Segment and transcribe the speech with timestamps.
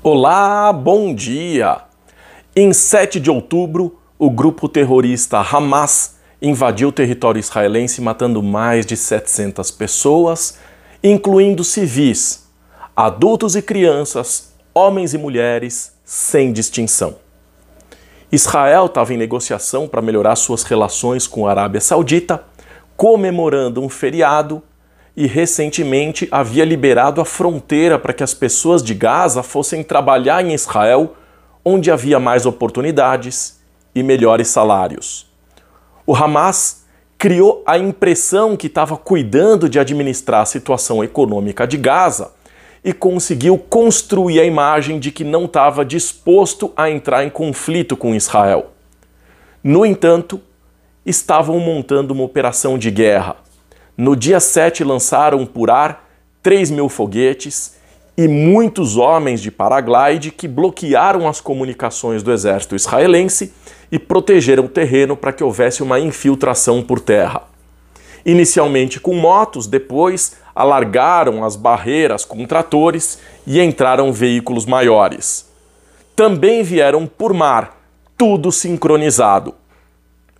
[0.00, 1.78] Olá, bom dia!
[2.54, 8.96] Em 7 de outubro, o grupo terrorista Hamas invadiu o território israelense matando mais de
[8.96, 10.56] 700 pessoas,
[11.02, 12.48] incluindo civis,
[12.94, 17.16] adultos e crianças, homens e mulheres, sem distinção.
[18.30, 22.44] Israel estava em negociação para melhorar suas relações com a Arábia Saudita,
[22.96, 24.62] comemorando um feriado
[25.18, 30.54] e recentemente havia liberado a fronteira para que as pessoas de Gaza fossem trabalhar em
[30.54, 31.16] Israel,
[31.64, 33.58] onde havia mais oportunidades
[33.92, 35.28] e melhores salários.
[36.06, 36.84] O Hamas
[37.18, 42.30] criou a impressão que estava cuidando de administrar a situação econômica de Gaza
[42.84, 48.14] e conseguiu construir a imagem de que não estava disposto a entrar em conflito com
[48.14, 48.70] Israel.
[49.64, 50.40] No entanto,
[51.04, 53.47] estavam montando uma operação de guerra
[53.98, 56.08] no dia 7 lançaram por ar
[56.40, 57.76] 3 mil foguetes
[58.16, 63.52] e muitos homens de paraglide que bloquearam as comunicações do exército israelense
[63.90, 67.42] e protegeram o terreno para que houvesse uma infiltração por terra.
[68.24, 75.48] Inicialmente com motos, depois alargaram as barreiras com tratores e entraram veículos maiores.
[76.14, 77.80] Também vieram por mar,
[78.16, 79.54] tudo sincronizado.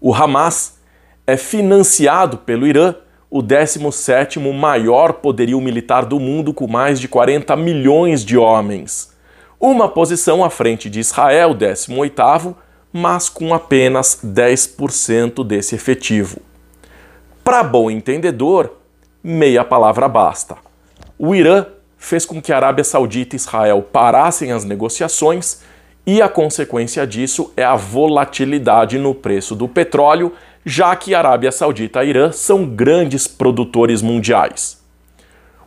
[0.00, 0.78] O Hamas
[1.26, 2.94] é financiado pelo Irã
[3.34, 9.10] o 17º maior poderio militar do mundo com mais de 40 milhões de homens.
[9.58, 12.54] Uma posição à frente de Israel, 18º,
[12.92, 16.42] mas com apenas 10% desse efetivo.
[17.42, 18.70] Para bom entendedor,
[19.24, 20.58] meia palavra basta.
[21.18, 21.64] O Irã
[21.96, 25.62] fez com que a Arábia Saudita e Israel parassem as negociações
[26.06, 30.32] e a consequência disso é a volatilidade no preço do petróleo
[30.64, 34.80] já que Arábia Saudita e Irã são grandes produtores mundiais.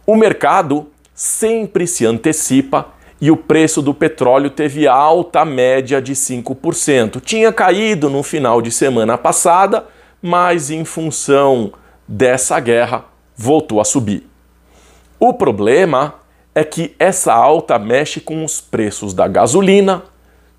[0.05, 7.21] O mercado sempre se antecipa e o preço do petróleo teve alta média de 5%.
[7.21, 9.85] Tinha caído no final de semana passada,
[10.21, 11.73] mas em função
[12.07, 14.27] dessa guerra voltou a subir.
[15.19, 16.15] O problema
[16.53, 20.03] é que essa alta mexe com os preços da gasolina,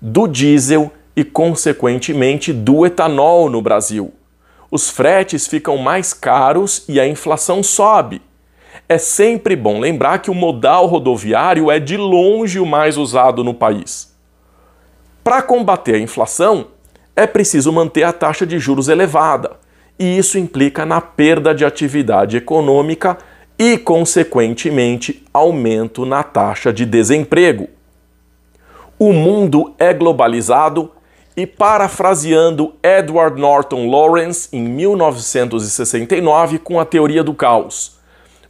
[0.01, 4.13] do diesel e, consequentemente, do etanol no Brasil
[4.69, 8.21] os fretes ficam mais caros e a inflação sobe.
[8.87, 13.53] É sempre bom lembrar que o modal rodoviário é de longe o mais usado no
[13.53, 14.15] país.
[15.23, 16.67] Para combater a inflação,
[17.15, 19.57] é preciso manter a taxa de juros elevada,
[19.97, 23.17] e isso implica na perda de atividade econômica
[23.57, 27.67] e, consequentemente, aumento na taxa de desemprego.
[28.99, 30.91] O mundo é globalizado
[31.35, 37.99] e parafraseando Edward Norton Lawrence em 1969 com a teoria do caos,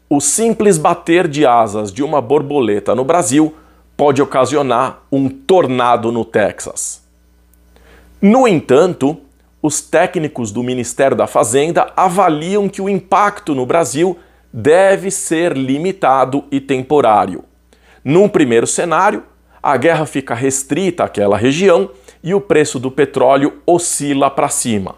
[0.09, 3.53] o simples bater de asas de uma borboleta no Brasil
[3.97, 7.03] pode ocasionar um tornado no Texas.
[8.21, 9.17] No entanto,
[9.61, 14.17] os técnicos do Ministério da Fazenda avaliam que o impacto no Brasil
[14.53, 17.43] deve ser limitado e temporário.
[18.01, 19.23] Num primeiro cenário,
[19.67, 21.89] a guerra fica restrita àquela região
[22.23, 24.95] e o preço do petróleo oscila para cima.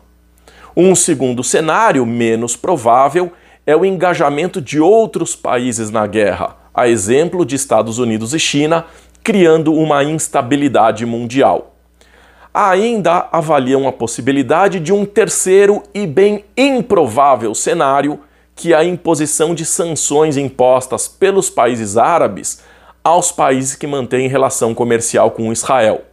[0.77, 3.31] Um segundo cenário, menos provável,
[3.65, 8.85] é o engajamento de outros países na guerra, a exemplo de Estados Unidos e China,
[9.23, 11.75] criando uma instabilidade mundial.
[12.53, 18.19] Ainda avaliam a possibilidade de um terceiro e bem improvável cenário,
[18.55, 22.61] que é a imposição de sanções impostas pelos países árabes
[23.03, 26.03] aos países que mantêm relação comercial com Israel.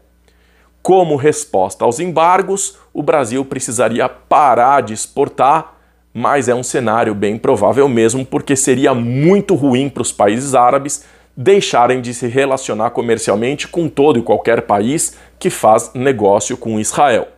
[0.83, 5.75] Como resposta aos embargos, o Brasil precisaria parar de exportar,
[6.15, 11.05] mas é um cenário bem provável mesmo, porque seria muito ruim para os países árabes
[11.37, 17.29] deixarem de se relacionar comercialmente com todo e qualquer país que faz negócio com Israel.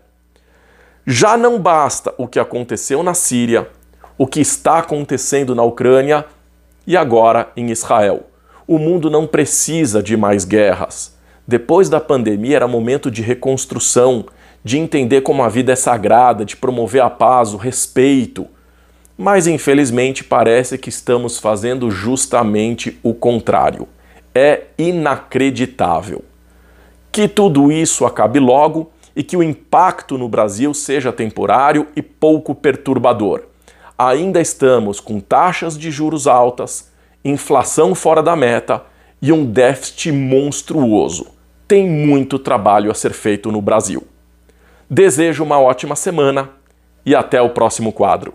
[1.05, 3.69] Já não basta o que aconteceu na Síria,
[4.19, 6.25] o que está acontecendo na Ucrânia
[6.87, 8.28] e agora em Israel.
[8.69, 11.17] O mundo não precisa de mais guerras.
[11.47, 14.27] Depois da pandemia era momento de reconstrução,
[14.63, 18.47] de entender como a vida é sagrada, de promover a paz, o respeito.
[19.17, 23.89] Mas infelizmente parece que estamos fazendo justamente o contrário.
[24.35, 26.23] É inacreditável.
[27.11, 32.55] Que tudo isso acabe logo e que o impacto no Brasil seja temporário e pouco
[32.55, 33.45] perturbador.
[33.97, 36.88] Ainda estamos com taxas de juros altas,
[37.25, 38.85] inflação fora da meta
[39.21, 41.39] e um déficit monstruoso
[41.69, 44.07] tem muito trabalho a ser feito no Brasil.
[44.89, 46.51] Desejo uma ótima semana
[47.05, 48.33] e até o próximo quadro.